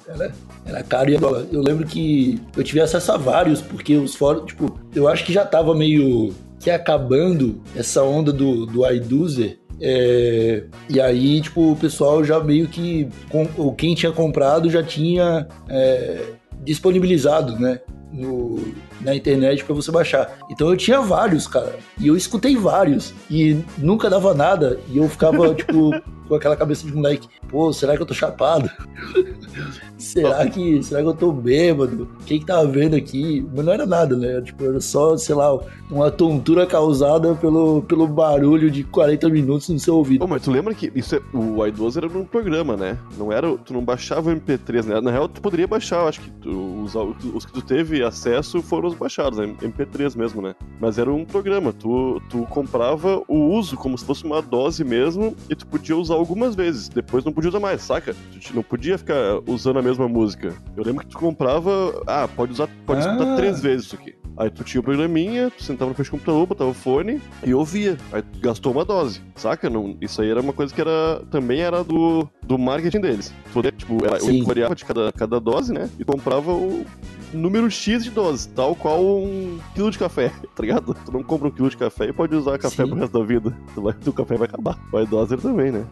era, 0.07 0.33
era 0.65 0.83
caro 0.83 1.11
e. 1.11 1.13
Eu 1.13 1.61
lembro 1.61 1.85
que 1.85 2.41
eu 2.57 2.63
tive 2.63 2.81
acesso 2.81 3.11
a 3.11 3.17
vários, 3.17 3.61
porque 3.61 3.95
os 3.97 4.15
fóruns, 4.15 4.45
tipo, 4.47 4.79
eu 4.95 5.07
acho 5.07 5.23
que 5.23 5.31
já 5.31 5.45
tava 5.45 5.75
meio 5.75 6.33
que 6.59 6.69
acabando 6.69 7.61
essa 7.75 8.03
onda 8.03 8.31
do, 8.31 8.65
do 8.65 8.89
iDozer. 8.91 9.59
É, 9.81 10.63
e 10.89 10.99
aí, 10.99 11.41
tipo, 11.41 11.71
o 11.71 11.75
pessoal 11.75 12.23
já 12.23 12.39
meio 12.39 12.67
que. 12.67 13.07
Com, 13.29 13.73
quem 13.73 13.95
tinha 13.95 14.11
comprado 14.11 14.69
já 14.69 14.83
tinha 14.83 15.47
é, 15.69 16.33
disponibilizado, 16.63 17.57
né? 17.57 17.79
No, 18.11 18.73
na 19.01 19.15
internet 19.15 19.63
pra 19.63 19.75
você 19.75 19.91
baixar. 19.91 20.37
Então 20.49 20.69
eu 20.69 20.77
tinha 20.77 21.01
vários, 21.01 21.47
cara. 21.47 21.77
E 21.99 22.07
eu 22.07 22.15
escutei 22.17 22.55
vários. 22.55 23.13
E 23.29 23.57
nunca 23.77 24.09
dava 24.09 24.33
nada. 24.33 24.79
E 24.89 24.97
eu 24.97 25.07
ficava, 25.09 25.53
tipo, 25.55 25.91
com 26.27 26.35
aquela 26.35 26.55
cabeça 26.55 26.85
de 26.85 26.93
moleque. 26.93 27.27
Pô, 27.47 27.73
será 27.73 27.95
que 27.95 28.01
eu 28.01 28.05
tô 28.05 28.13
chapado? 28.13 28.69
será 29.97 30.47
que 30.47 30.81
será 30.83 31.01
que 31.01 31.07
eu 31.07 31.13
tô 31.13 31.31
bêbado? 31.31 32.07
O 32.21 32.23
que 32.23 32.45
tava 32.45 32.67
vendo 32.67 32.95
aqui? 32.95 33.45
Mas 33.55 33.65
não 33.65 33.73
era 33.73 33.85
nada, 33.85 34.15
né? 34.15 34.41
Tipo, 34.41 34.65
era 34.65 34.79
só, 34.79 35.17
sei 35.17 35.35
lá, 35.35 35.57
uma 35.89 36.11
tontura 36.11 36.65
causada 36.65 37.33
pelo, 37.35 37.81
pelo 37.83 38.07
barulho 38.07 38.69
de 38.69 38.83
40 38.83 39.29
minutos 39.29 39.69
no 39.69 39.79
seu 39.79 39.95
ouvido. 39.95 40.19
Pô, 40.19 40.27
mas 40.27 40.41
tu 40.41 40.51
lembra 40.51 40.73
que 40.73 40.91
isso 40.95 41.15
é, 41.15 41.21
o 41.33 41.59
era 41.97 42.07
num 42.07 42.23
programa, 42.23 42.77
né? 42.77 42.97
Não 43.17 43.31
era, 43.31 43.57
tu 43.57 43.73
não 43.73 43.83
baixava 43.83 44.29
o 44.31 44.35
MP3, 44.35 44.85
né? 44.85 45.01
Na 45.01 45.11
real, 45.11 45.27
tu 45.27 45.41
poderia 45.41 45.67
baixar, 45.67 46.01
eu 46.01 46.07
acho 46.07 46.21
que 46.21 46.29
tu- 46.31 46.83
os, 46.83 46.93
os 47.33 47.45
que 47.45 47.51
tu 47.53 47.61
teve 47.61 48.03
acesso 48.03 48.61
foram 48.61 48.88
os 48.89 48.95
baixados, 48.95 49.39
né? 49.39 49.47
MP3 49.61 50.15
mesmo, 50.17 50.41
né? 50.41 50.55
Mas 50.79 50.97
era 50.97 51.11
um 51.11 51.25
programa, 51.25 51.73
tu, 51.73 52.21
tu 52.29 52.43
comprava 52.47 53.21
o 53.27 53.55
uso 53.55 53.75
como 53.75 53.97
se 53.97 54.05
fosse 54.05 54.23
uma 54.23 54.41
dose 54.41 54.83
mesmo 54.83 55.35
e 55.49 55.55
tu 55.55 55.65
podia 55.67 55.95
usar 55.95 56.15
algumas 56.15 56.55
vezes, 56.55 56.89
depois 56.89 57.23
não 57.23 57.31
podia 57.31 57.49
usar 57.49 57.59
mais, 57.59 57.81
saca? 57.81 58.13
Tu 58.13 58.55
não 58.55 58.63
podia 58.63 58.97
ficar 58.97 59.39
usando 59.47 59.79
a 59.79 59.81
mesma 59.81 60.07
música. 60.07 60.53
Eu 60.75 60.83
lembro 60.83 61.05
que 61.05 61.11
tu 61.11 61.17
comprava, 61.17 62.03
ah, 62.07 62.27
pode 62.27 62.53
usar, 62.53 62.67
pode 62.85 63.05
ah. 63.05 63.11
escutar 63.11 63.35
três 63.35 63.61
vezes 63.61 63.87
isso 63.87 63.95
aqui. 63.95 64.19
Aí 64.39 64.49
tu 64.49 64.63
tinha 64.63 64.79
o 64.79 64.83
programinha, 64.83 65.51
tu 65.51 65.61
sentava 65.61 65.89
no 65.89 65.95
frente 65.95 66.07
do 66.07 66.11
computador, 66.11 66.47
botava 66.47 66.69
o 66.69 66.73
fone 66.73 67.21
e 67.43 67.53
ouvia. 67.53 67.97
Aí 68.09 68.23
gastou 68.39 68.71
uma 68.71 68.85
dose, 68.85 69.21
saca? 69.35 69.69
Não, 69.69 69.97
isso 69.99 70.21
aí 70.21 70.29
era 70.29 70.39
uma 70.39 70.53
coisa 70.53 70.73
que 70.73 70.79
era 70.79 71.21
também 71.29 71.59
era 71.59 71.83
do, 71.83 72.25
do 72.41 72.57
marketing 72.57 73.01
deles. 73.01 73.33
Poder, 73.51 73.73
tipo, 73.73 73.97
era, 74.05 74.17
eu 74.17 74.45
variava 74.45 74.73
de 74.73 74.85
cada, 74.85 75.11
cada 75.11 75.41
dose, 75.41 75.73
né? 75.73 75.89
E 75.99 76.05
comprava 76.05 76.53
o 76.53 76.85
número 77.33 77.69
X 77.69 78.03
de 78.03 78.09
doses, 78.09 78.45
tal 78.47 78.75
qual 78.75 79.03
um 79.03 79.59
quilo 79.73 79.91
de 79.91 79.97
café, 79.97 80.31
tá 80.55 80.61
ligado? 80.61 80.95
Tu 81.05 81.11
não 81.11 81.23
compra 81.23 81.47
um 81.47 81.51
quilo 81.51 81.69
de 81.69 81.77
café 81.77 82.05
e 82.05 82.13
pode 82.13 82.35
usar 82.35 82.57
café 82.57 82.83
Sim. 82.83 82.89
pro 82.89 82.99
resto 82.99 83.19
da 83.19 83.25
vida. 83.25 83.55
Tu 83.73 83.81
vai, 83.81 83.93
o 84.05 84.13
café 84.13 84.35
vai 84.35 84.47
acabar. 84.47 84.77
Vai 84.91 85.05
dose 85.05 85.37
também, 85.37 85.71
né? 85.71 85.85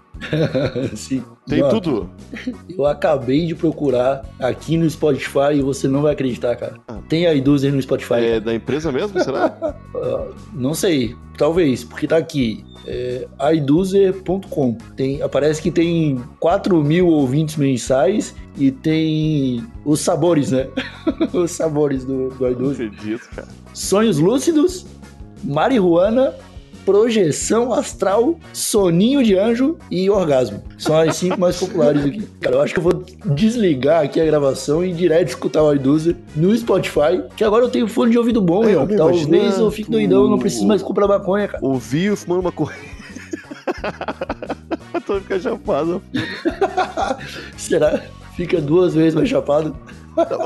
Sim. 0.96 1.24
Tem 1.48 1.62
Ó, 1.62 1.70
tudo. 1.70 2.10
Eu 2.70 2.86
acabei 2.86 3.46
de 3.46 3.56
procurar 3.56 4.26
aqui 4.40 4.78
no 4.78 4.90
Spotify 4.90 5.54
e 5.56 5.62
você 5.62 5.88
não 5.88 6.02
vai 6.02 6.14
acreditar, 6.14 6.56
cara. 6.56 6.76
Ah. 6.88 7.00
Tem 7.08 7.28
a 7.28 7.34
Iduzer 7.34 7.74
no 7.74 7.82
Spotify. 7.82 8.14
É 8.14 8.28
cara. 8.28 8.42
da 8.42 8.54
empresa 8.56 8.92
mesmo, 8.92 9.20
será? 9.24 9.78
uh, 9.94 10.34
não 10.54 10.74
sei. 10.74 11.16
Talvez, 11.38 11.84
porque 11.84 12.08
tá 12.08 12.18
aqui. 12.18 12.66
É, 12.90 13.28
iduzer.com. 13.54 14.78
Tem, 14.96 15.22
aparece 15.22 15.62
que 15.62 15.70
tem 15.70 16.24
4 16.40 16.82
mil 16.82 17.08
ouvintes 17.08 17.58
mensais 17.58 18.34
e 18.58 18.72
tem 18.72 19.64
os 19.86 20.00
sabores, 20.00 20.52
né? 20.52 20.68
os 21.34 21.52
sabores 21.52 22.04
do, 22.04 22.30
do 22.30 22.48
iDuzer. 22.48 22.88
Acredito, 22.88 23.30
cara. 23.36 23.48
Sonhos 23.74 24.18
lúcidos, 24.18 24.86
marihuana, 25.44 26.34
projeção 26.88 27.74
astral, 27.74 28.40
soninho 28.54 29.22
de 29.22 29.38
anjo 29.38 29.78
e 29.92 30.10
orgasmo. 30.10 30.64
São 30.78 30.98
as 30.98 31.18
cinco 31.18 31.38
mais 31.38 31.58
populares 31.60 32.06
aqui. 32.06 32.22
Cara, 32.40 32.56
eu 32.56 32.62
acho 32.62 32.74
que 32.74 32.80
eu 32.80 32.84
vou 32.84 33.04
desligar 33.26 34.06
aqui 34.06 34.22
a 34.22 34.26
gravação 34.26 34.84
e 34.84 34.92
ir 34.92 34.94
direto 34.94 35.28
escutar 35.28 35.62
o 35.64 35.74
iDuzer 35.74 36.16
no 36.34 36.56
Spotify, 36.56 37.22
que 37.36 37.44
agora 37.44 37.66
eu 37.66 37.70
tenho 37.70 37.90
fone 37.90 38.12
de 38.12 38.18
ouvido 38.18 38.42
bom, 38.42 38.64
é, 38.64 38.68
meu. 38.68 38.88
Talvez 38.98 39.60
eu 39.60 39.70
fique 39.70 39.92
doidão, 39.92 40.30
não 40.30 40.40
preciso 40.40 40.66
mais 40.66 40.82
comprar 40.82 41.08
maconha, 41.08 41.50
cara. 41.50 41.64
Ouvi 41.64 42.16
fumando 42.16 42.44
maconha. 42.44 42.78
Tô 45.06 45.20
ficando 45.20 45.42
chapado. 45.42 46.02
Será? 47.58 48.02
Fica 48.38 48.62
duas 48.62 48.94
vezes 48.94 49.16
mais 49.16 49.28
chapado. 49.28 49.76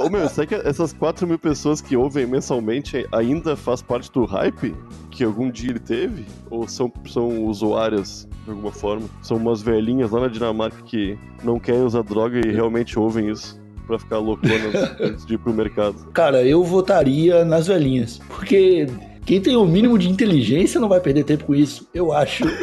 Ô 0.02 0.10
meu, 0.10 0.30
será 0.30 0.48
que 0.48 0.56
essas 0.56 0.94
4 0.94 1.28
mil 1.28 1.38
pessoas 1.38 1.82
que 1.82 1.98
ouvem 1.98 2.26
mensalmente 2.26 3.06
ainda 3.12 3.58
faz 3.58 3.82
parte 3.82 4.10
do 4.14 4.24
hype 4.24 4.74
que 5.10 5.26
algum 5.26 5.52
dia 5.52 5.72
ele 5.72 5.80
teve? 5.80 6.26
Ou 6.50 6.70
são, 6.70 6.90
são 7.10 7.44
usuárias 7.44 8.30
de 8.46 8.52
alguma 8.52 8.72
forma? 8.72 9.10
São 9.22 9.36
umas 9.36 9.62
velhinhas 9.62 10.10
lá 10.10 10.22
na 10.22 10.30
Dinamarca 10.30 10.82
que 10.84 11.20
não 11.44 11.60
querem 11.60 11.84
usar 11.84 12.04
droga 12.04 12.40
e 12.40 12.50
realmente 12.50 12.98
ouvem 12.98 13.30
isso? 13.30 13.60
Pra 13.86 14.00
ficar 14.00 14.20
louconas 14.20 14.74
antes 15.02 15.26
de 15.26 15.34
ir 15.34 15.38
pro 15.38 15.52
mercado. 15.52 15.98
Cara, 16.14 16.46
eu 16.46 16.64
votaria 16.64 17.44
nas 17.44 17.68
velhinhas. 17.68 18.22
Porque 18.30 18.88
quem 19.26 19.42
tem 19.42 19.58
o 19.58 19.66
mínimo 19.66 20.00
de 20.00 20.10
inteligência 20.10 20.80
não 20.80 20.88
vai 20.88 21.02
perder 21.02 21.26
tempo 21.26 21.44
com 21.44 21.54
isso, 21.54 21.90
eu 21.94 22.14
acho. 22.14 22.46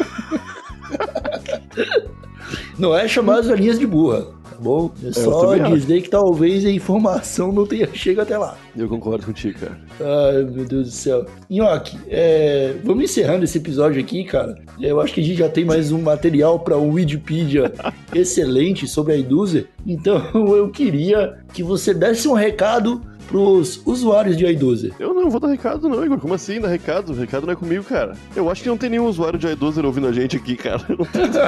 não 2.79 2.97
é 2.97 3.07
chamar 3.07 3.41
as 3.41 3.45
velhinhas 3.45 3.77
de 3.77 3.85
burra 3.85 4.38
bom? 4.59 4.91
É 5.03 5.11
só 5.11 5.55
dizer 5.55 6.01
que 6.01 6.09
talvez 6.09 6.65
a 6.65 6.71
informação 6.71 7.51
não 7.51 7.65
tenha 7.65 7.87
chegado 7.93 8.25
até 8.25 8.37
lá. 8.37 8.57
Eu 8.75 8.87
concordo 8.87 9.25
contigo, 9.25 9.59
cara. 9.59 9.77
Ai, 9.99 10.43
meu 10.43 10.65
Deus 10.65 10.87
do 10.87 10.91
céu. 10.91 11.25
Nhoque, 11.49 11.97
é, 12.07 12.75
vamos 12.83 13.03
encerrando 13.05 13.43
esse 13.43 13.57
episódio 13.57 14.01
aqui, 14.01 14.23
cara. 14.23 14.57
Eu 14.79 14.99
acho 14.99 15.13
que 15.13 15.21
a 15.21 15.23
gente 15.23 15.37
já 15.37 15.49
tem 15.49 15.65
mais 15.65 15.91
um 15.91 16.01
material 16.01 16.59
para 16.59 16.77
um 16.77 16.91
Wikipedia 16.93 17.71
excelente 18.13 18.87
sobre 18.87 19.13
a 19.13 19.17
Induzer. 19.17 19.67
Então 19.85 20.21
eu 20.55 20.69
queria 20.69 21.37
que 21.53 21.63
você 21.63 21.93
desse 21.93 22.27
um 22.27 22.33
recado 22.33 23.01
pros 23.29 23.79
usuários 23.85 24.35
de 24.35 24.45
iDozer. 24.45 24.91
Eu 24.99 25.13
não 25.13 25.29
vou 25.29 25.39
dar 25.39 25.47
recado 25.47 25.87
não, 25.87 26.03
Igor. 26.03 26.19
Como 26.19 26.33
assim 26.33 26.59
dar 26.59 26.67
recado? 26.67 27.11
O 27.11 27.15
recado 27.15 27.45
não 27.45 27.53
é 27.53 27.55
comigo, 27.55 27.83
cara. 27.83 28.17
Eu 28.35 28.49
acho 28.49 28.63
que 28.63 28.69
não 28.69 28.77
tem 28.77 28.89
nenhum 28.89 29.05
usuário 29.05 29.37
de 29.37 29.47
iDozer 29.47 29.85
ouvindo 29.85 30.07
a 30.07 30.11
gente 30.11 30.35
aqui, 30.35 30.55
cara. 30.55 30.81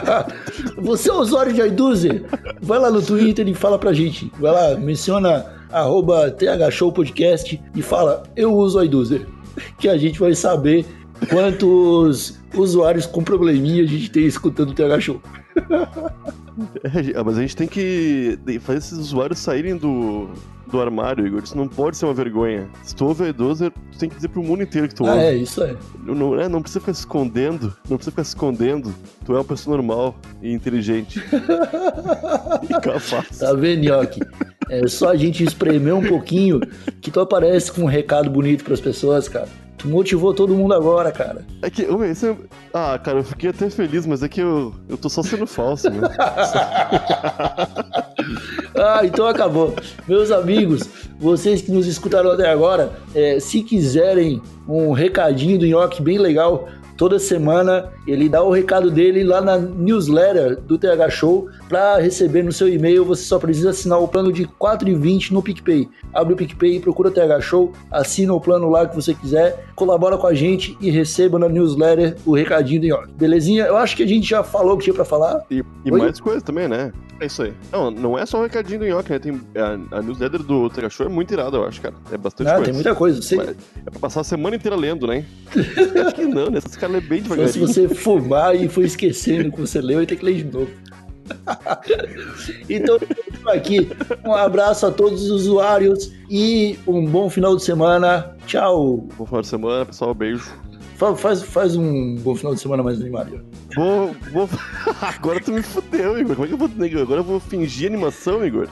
Você 0.77 1.09
é 1.09 1.13
usuário 1.13 1.51
de 1.51 1.61
iDozer? 1.61 2.25
Vai 2.61 2.77
lá 2.77 2.91
no 2.91 3.01
Twitter 3.01 3.47
e 3.47 3.55
fala 3.55 3.79
pra 3.79 3.93
gente. 3.93 4.31
Vai 4.39 4.51
lá, 4.51 4.77
menciona 4.77 5.45
arroba 5.71 6.29
thshowpodcast 6.31 7.59
e 7.75 7.81
fala, 7.81 8.23
eu 8.35 8.53
uso 8.53 8.81
iDozer. 8.83 9.27
Que 9.77 9.89
a 9.89 9.97
gente 9.97 10.17
vai 10.17 10.33
saber 10.33 10.85
quantos 11.29 12.39
usuários 12.55 13.05
com 13.05 13.21
probleminha 13.21 13.83
a 13.83 13.85
gente 13.85 14.09
tem 14.09 14.25
escutando 14.25 14.69
o 14.69 14.73
TH 14.73 14.99
Show. 15.01 15.21
É, 16.83 17.23
mas 17.23 17.37
a 17.37 17.41
gente 17.41 17.55
tem 17.55 17.67
que 17.67 18.39
fazer 18.61 18.79
esses 18.79 18.97
usuários 18.97 19.39
saírem 19.39 19.77
do, 19.77 20.29
do 20.67 20.81
armário, 20.81 21.25
Igor. 21.25 21.41
Isso 21.43 21.57
não 21.57 21.67
pode 21.67 21.97
ser 21.97 22.05
uma 22.05 22.13
vergonha. 22.13 22.67
Se 22.83 22.95
tu 22.95 23.05
ouve 23.05 23.25
a 23.25 23.29
idosa, 23.29 23.71
tu 23.91 23.97
tem 23.97 24.09
que 24.09 24.15
dizer 24.15 24.29
pro 24.29 24.41
mundo 24.41 24.63
inteiro 24.63 24.87
que 24.87 24.95
tu 24.95 25.05
ah, 25.05 25.13
ouve. 25.13 25.23
É, 25.23 25.35
isso 25.35 25.61
é. 25.63 25.75
Não, 26.03 26.39
é. 26.39 26.47
não 26.47 26.61
precisa 26.61 26.79
ficar 26.79 26.93
se 26.93 27.01
escondendo. 27.01 27.75
Não 27.89 27.97
precisa 27.97 28.11
ficar 28.11 28.23
se 28.23 28.29
escondendo. 28.29 28.93
Tu 29.25 29.33
é 29.33 29.35
uma 29.35 29.43
pessoa 29.43 29.77
normal 29.77 30.15
e 30.41 30.51
inteligente. 30.51 31.19
e 32.69 32.73
capaz. 32.81 33.37
Tá 33.37 33.53
vendo, 33.53 33.83
Nhoque? 33.83 34.21
É 34.69 34.87
só 34.87 35.09
a 35.09 35.15
gente 35.15 35.43
espremer 35.43 35.93
um 35.93 36.07
pouquinho 36.07 36.61
que 37.01 37.11
tu 37.11 37.19
aparece 37.19 37.71
com 37.71 37.81
um 37.81 37.87
recado 37.87 38.29
bonito 38.29 38.63
pras 38.63 38.79
pessoas, 38.79 39.27
cara. 39.27 39.49
Tu 39.81 39.87
motivou 39.87 40.31
todo 40.31 40.53
mundo 40.53 40.75
agora, 40.75 41.11
cara. 41.11 41.43
É 41.61 41.69
que, 41.69 41.81
isso 42.11 42.27
é... 42.27 42.35
Ah, 42.71 42.99
cara, 43.03 43.17
eu 43.19 43.23
fiquei 43.23 43.49
até 43.49 43.67
feliz, 43.67 44.05
mas 44.05 44.21
é 44.21 44.29
que 44.29 44.39
eu, 44.39 44.75
eu 44.87 44.95
tô 44.95 45.09
só 45.09 45.23
sendo 45.23 45.47
falso, 45.47 45.89
né? 45.89 46.07
ah, 48.77 49.01
então 49.03 49.25
acabou. 49.25 49.73
Meus 50.07 50.29
amigos, 50.29 50.87
vocês 51.19 51.63
que 51.63 51.71
nos 51.71 51.87
escutaram 51.87 52.29
até 52.29 52.47
agora, 52.47 52.91
é, 53.15 53.39
se 53.39 53.63
quiserem 53.63 54.39
um 54.67 54.91
recadinho 54.91 55.57
do 55.57 55.65
Nhoque 55.65 55.99
bem 55.99 56.19
legal, 56.19 56.69
toda 57.01 57.17
semana 57.17 57.91
ele 58.05 58.29
dá 58.29 58.43
o 58.43 58.51
recado 58.51 58.91
dele 58.91 59.23
lá 59.23 59.41
na 59.41 59.57
newsletter 59.57 60.61
do 60.61 60.77
TH 60.77 61.09
Show. 61.09 61.49
Para 61.67 61.97
receber 61.97 62.43
no 62.43 62.51
seu 62.51 62.69
e-mail, 62.69 63.03
você 63.03 63.23
só 63.23 63.39
precisa 63.39 63.71
assinar 63.71 63.99
o 63.99 64.07
plano 64.07 64.31
de 64.31 64.43
R$ 64.43 64.49
4,20 64.59 65.31
no 65.31 65.41
PicPay. 65.41 65.89
Abre 66.13 66.35
o 66.35 66.37
PicPay, 66.37 66.79
procura 66.79 67.09
o 67.09 67.11
TH 67.11 67.41
Show, 67.41 67.73
assina 67.89 68.31
o 68.35 68.39
plano 68.39 68.69
lá 68.69 68.87
que 68.87 68.95
você 68.95 69.15
quiser, 69.15 69.65
colabora 69.73 70.15
com 70.15 70.27
a 70.27 70.35
gente 70.35 70.77
e 70.79 70.91
receba 70.91 71.39
na 71.39 71.49
newsletter 71.49 72.17
o 72.23 72.35
recadinho 72.35 72.81
do 72.81 72.85
York. 72.85 73.11
Belezinha? 73.13 73.65
Eu 73.65 73.77
acho 73.77 73.97
que 73.97 74.03
a 74.03 74.07
gente 74.07 74.29
já 74.29 74.43
falou 74.43 74.75
o 74.75 74.77
que 74.77 74.83
tinha 74.83 74.93
para 74.93 75.03
falar. 75.03 75.43
E, 75.49 75.63
e 75.83 75.89
mais 75.89 76.19
coisas 76.19 76.43
também, 76.43 76.67
né? 76.67 76.91
É 77.21 77.27
isso 77.27 77.43
aí. 77.43 77.53
Não, 77.71 77.91
não 77.91 78.17
é 78.17 78.25
só 78.25 78.39
o 78.39 78.41
recadinho 78.41 78.79
do 78.79 78.85
Nhoque, 78.87 79.11
né? 79.11 79.19
Tem, 79.19 79.39
a, 79.55 79.97
a 79.97 80.01
newsletter 80.01 80.41
do 80.41 80.71
Show 80.89 81.05
é 81.05 81.09
muito 81.09 81.31
irada, 81.31 81.55
eu 81.55 81.67
acho, 81.67 81.79
cara. 81.79 81.93
É 82.11 82.17
bastante 82.17 82.47
ah, 82.47 82.53
coisa. 82.53 82.65
tem 82.65 82.73
muita 82.73 82.95
coisa. 82.95 83.21
Sei. 83.21 83.39
É 83.39 83.89
pra 83.91 83.99
passar 83.99 84.21
a 84.21 84.23
semana 84.23 84.55
inteira 84.55 84.75
lendo, 84.75 85.05
né? 85.05 85.23
acho 86.03 86.15
que 86.15 86.25
não, 86.25 86.49
né? 86.49 86.57
Esse 86.57 86.79
cara 86.79 86.97
é 86.97 86.99
bem 86.99 87.21
devagarinho. 87.21 87.47
Só 87.47 87.53
se 87.53 87.59
você 87.59 87.87
fumar 87.87 88.55
e 88.55 88.67
for 88.67 88.83
esquecendo 88.83 89.51
que 89.51 89.59
você 89.59 89.79
leu, 89.79 90.01
e 90.01 90.07
tem 90.07 90.17
que 90.17 90.25
ler 90.25 90.33
de 90.33 90.45
novo. 90.45 90.71
então, 92.67 92.97
aqui. 93.45 93.87
Um 94.25 94.33
abraço 94.33 94.87
a 94.87 94.91
todos 94.91 95.25
os 95.25 95.29
usuários 95.29 96.11
e 96.27 96.79
um 96.87 97.05
bom 97.05 97.29
final 97.29 97.55
de 97.55 97.63
semana. 97.63 98.35
Tchau. 98.47 99.07
Bom 99.15 99.27
final 99.27 99.41
de 99.41 99.47
semana, 99.47 99.85
pessoal. 99.85 100.15
Beijo. 100.15 100.51
Faz, 101.17 101.41
faz 101.41 101.75
um 101.75 102.15
bom 102.15 102.35
final 102.35 102.53
de 102.53 102.61
semana 102.61 102.83
mais 102.83 103.01
animado. 103.01 103.41
Vou, 103.75 104.15
vou... 104.31 104.49
Agora 105.01 105.39
tu 105.39 105.51
me 105.51 105.63
fudeu, 105.63 106.19
Igor. 106.19 106.35
Como 106.35 106.45
é 106.45 106.47
que 106.47 106.53
eu 106.53 106.57
vou. 106.57 106.69
Agora 107.01 107.19
eu 107.21 107.23
vou 107.23 107.39
fingir 107.39 107.87
animação, 107.87 108.45
Igor. 108.45 108.67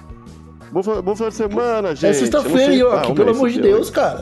Bom, 0.72 0.82
bom 1.02 1.16
final 1.16 1.30
de 1.30 1.36
semana, 1.36 1.96
gente. 1.96 2.12
É 2.12 2.14
sexta-feira, 2.14 2.74
Yoki, 2.74 3.12
ah, 3.12 3.16
pelo 3.16 3.32
amor 3.32 3.50
de 3.50 3.60
Deus, 3.60 3.90
cara. 3.90 4.20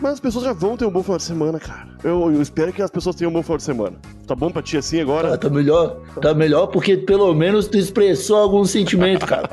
Mas 0.00 0.14
as 0.14 0.20
pessoas 0.20 0.44
já 0.44 0.52
vão 0.52 0.76
ter 0.76 0.84
um 0.84 0.90
bom 0.90 1.02
final 1.02 1.16
de 1.16 1.22
semana, 1.22 1.60
cara. 1.60 1.86
Eu, 2.02 2.32
eu, 2.32 2.42
espero 2.42 2.72
que 2.72 2.82
as 2.82 2.90
pessoas 2.90 3.14
tenham 3.14 3.30
um 3.30 3.32
bom 3.32 3.42
final 3.42 3.56
de 3.56 3.62
semana. 3.62 3.96
Tá 4.26 4.34
bom 4.34 4.50
pra 4.50 4.60
ti 4.60 4.76
assim 4.76 5.00
agora? 5.00 5.34
Ah, 5.34 5.38
tá 5.38 5.48
melhor. 5.48 6.00
Tá 6.20 6.34
melhor 6.34 6.66
porque 6.66 6.96
pelo 6.96 7.32
menos 7.32 7.68
tu 7.68 7.78
expressou 7.78 8.38
algum 8.38 8.64
sentimento, 8.64 9.24
cara. 9.24 9.48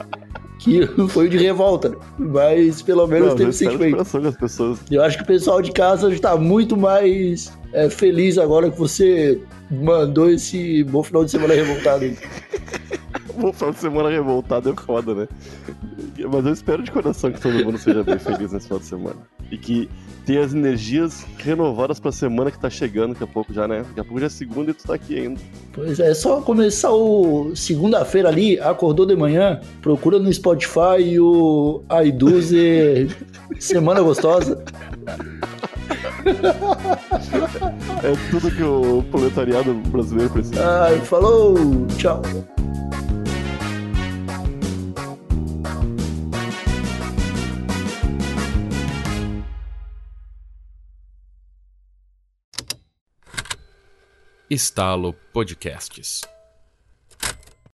Que 0.61 0.87
foi 1.09 1.27
de 1.27 1.37
revolta, 1.37 1.97
mas 2.17 2.81
pelo 2.81 3.07
menos 3.07 3.29
Não, 3.29 3.35
teve 3.35 3.51
sentimento. 3.51 4.19
Das 4.19 4.35
pessoas. 4.35 4.79
Eu 4.89 5.03
acho 5.03 5.17
que 5.17 5.23
o 5.23 5.27
pessoal 5.27 5.61
de 5.61 5.71
casa 5.71 6.11
está 6.13 6.37
muito 6.37 6.77
mais 6.77 7.51
é, 7.73 7.89
feliz 7.89 8.37
agora 8.37 8.69
que 8.69 8.77
você 8.77 9.41
mandou 9.69 10.29
esse 10.29 10.83
bom 10.83 11.03
final 11.03 11.25
de 11.25 11.31
semana 11.31 11.53
revoltado. 11.53 12.05
bom 13.37 13.51
final 13.51 13.71
de 13.71 13.79
semana 13.79 14.09
revoltado 14.09 14.69
é 14.69 14.75
foda, 14.75 15.15
né? 15.15 15.27
Mas 16.31 16.45
eu 16.45 16.53
espero 16.53 16.83
de 16.83 16.91
coração 16.91 17.31
que 17.31 17.41
todo 17.41 17.65
mundo 17.65 17.77
seja 17.77 18.03
bem 18.03 18.19
feliz 18.19 18.51
nesse 18.51 18.67
final 18.67 18.79
de 18.79 18.85
semana. 18.85 19.19
E 19.49 19.57
que 19.57 19.89
ter 20.25 20.39
as 20.39 20.53
energias 20.53 21.25
renovadas 21.37 21.99
pra 21.99 22.11
semana 22.11 22.51
que 22.51 22.59
tá 22.59 22.69
chegando 22.69 23.13
daqui 23.13 23.23
a 23.23 23.27
pouco 23.27 23.53
já, 23.53 23.67
né? 23.67 23.83
Daqui 23.87 23.99
a 23.99 24.03
pouco 24.03 24.19
já 24.19 24.27
é 24.27 24.29
segunda 24.29 24.71
e 24.71 24.73
tu 24.73 24.85
tá 24.85 24.95
aqui 24.95 25.19
ainda. 25.19 25.39
Pois 25.73 25.99
é, 25.99 26.11
é 26.11 26.13
só 26.13 26.41
começar 26.41 26.91
o 26.91 27.55
segunda-feira 27.55 28.29
ali, 28.29 28.59
acordou 28.59 29.05
de 29.05 29.15
manhã, 29.15 29.59
procura 29.81 30.19
no 30.19 30.31
Spotify 30.31 31.19
o 31.19 31.83
Aiduze 31.89 33.09
Semana 33.59 34.01
Gostosa. 34.01 34.63
É 38.03 38.29
tudo 38.29 38.51
que 38.51 38.63
o 38.63 39.03
proletariado 39.09 39.73
brasileiro 39.73 40.31
precisa. 40.31 40.61
Ah, 40.63 40.99
falou, 41.05 41.55
tchau. 41.97 42.21
Estalo 54.53 55.13
Podcasts. 55.31 56.40